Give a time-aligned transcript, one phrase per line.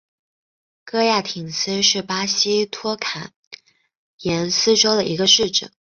[0.83, 3.33] 戈亚廷斯是巴西托坎
[4.17, 5.71] 廷斯州的一个市镇。